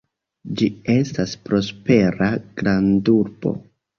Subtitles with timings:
[0.61, 3.55] Ĝi estas prospera grandurbo.